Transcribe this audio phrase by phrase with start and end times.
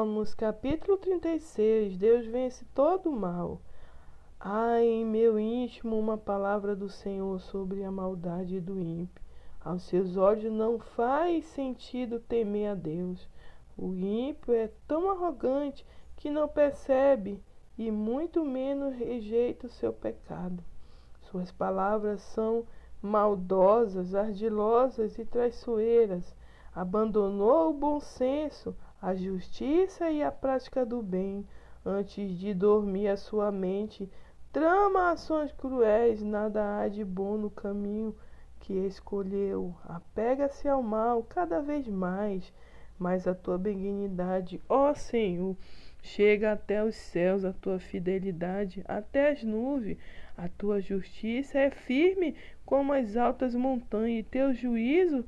[0.00, 3.60] Salmos capítulo 36 Deus vence todo o mal.
[4.40, 9.22] Há em meu íntimo uma palavra do Senhor sobre a maldade do ímpio.
[9.62, 13.28] Aos seus olhos não faz sentido temer a Deus.
[13.76, 15.84] O ímpio é tão arrogante
[16.16, 17.38] que não percebe
[17.76, 20.64] e muito menos rejeita o seu pecado.
[21.20, 22.64] Suas palavras são
[23.02, 26.34] maldosas, ardilosas e traiçoeiras.
[26.74, 31.46] Abandonou o bom senso a justiça e a prática do bem.
[31.84, 34.10] Antes de dormir a sua mente,
[34.52, 38.14] trama ações cruéis, nada há de bom no caminho
[38.60, 39.74] que escolheu.
[39.84, 42.52] Apega-se ao mal cada vez mais,
[42.98, 45.56] mas a tua benignidade, ó Senhor,
[46.02, 49.96] chega até os céus, a tua fidelidade até as nuvens.
[50.36, 52.34] A tua justiça é firme
[52.66, 55.24] como as altas montanhas, e teu juízo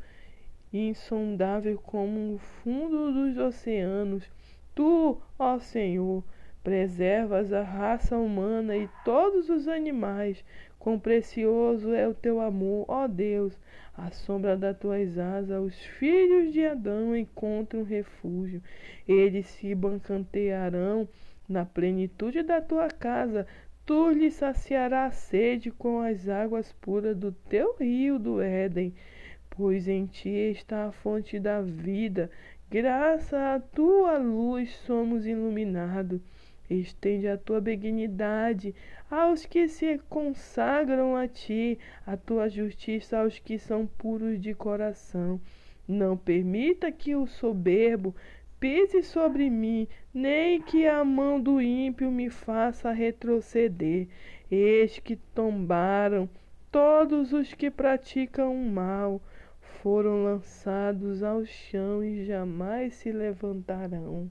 [0.73, 4.29] insondável como o fundo dos oceanos.
[4.75, 6.25] Tu, ó Senhor,
[6.63, 10.45] preservas a raça humana e todos os animais.
[10.79, 13.59] Quão precioso é o teu amor, ó Deus!
[13.97, 18.63] À sombra das tuas asas, os filhos de Adão encontram refúgio.
[19.07, 21.07] Eles se bancantearão
[21.47, 23.47] na plenitude da tua casa.
[23.85, 28.95] Tu lhes saciarás a sede com as águas puras do teu rio do Éden
[29.57, 32.31] pois em ti está a fonte da vida.
[32.71, 36.21] Graças à tua luz somos iluminados.
[36.71, 38.75] Estende a tua benignidade
[39.11, 45.39] aos que se consagram a ti, a tua justiça aos que são puros de coração.
[45.87, 48.15] Não permita que o soberbo
[48.59, 54.09] pise sobre mim, nem que a mão do ímpio me faça retroceder.
[54.51, 56.27] Eis que tombaram
[56.71, 59.21] todos os que praticam o mal
[59.83, 64.31] foram lançados ao chão e jamais se levantarão.